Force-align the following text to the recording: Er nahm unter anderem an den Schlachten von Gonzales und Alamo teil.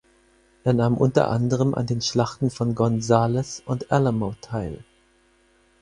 Er 0.63 0.73
nahm 0.73 0.97
unter 0.97 1.29
anderem 1.29 1.75
an 1.75 1.85
den 1.85 2.01
Schlachten 2.01 2.49
von 2.49 2.73
Gonzales 2.73 3.61
und 3.67 3.91
Alamo 3.91 4.33
teil. 4.41 4.83